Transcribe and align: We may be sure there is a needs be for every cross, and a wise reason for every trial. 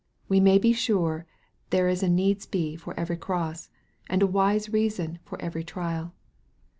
We 0.27 0.39
may 0.39 0.57
be 0.57 0.73
sure 0.73 1.27
there 1.69 1.87
is 1.87 2.01
a 2.01 2.09
needs 2.09 2.47
be 2.47 2.75
for 2.75 2.99
every 2.99 3.17
cross, 3.17 3.69
and 4.09 4.23
a 4.23 4.25
wise 4.25 4.69
reason 4.73 5.19
for 5.25 5.39
every 5.39 5.63
trial. 5.63 6.15